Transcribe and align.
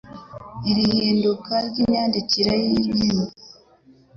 Iri 0.69 0.83
hinduka 0.93 1.53
ry'imyandikyire 1.67 2.53
y'ururimi 2.71 3.25